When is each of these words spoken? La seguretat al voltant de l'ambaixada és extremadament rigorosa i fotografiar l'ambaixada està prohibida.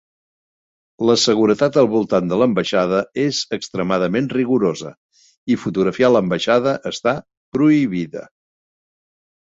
La 1.09 1.15
seguretat 1.23 1.77
al 1.81 1.89
voltant 1.91 2.31
de 2.31 2.39
l'ambaixada 2.43 3.03
és 3.25 3.43
extremadament 3.59 4.33
rigorosa 4.41 4.95
i 5.57 5.61
fotografiar 5.67 6.13
l'ambaixada 6.17 6.77
està 6.95 7.19
prohibida. 7.57 8.31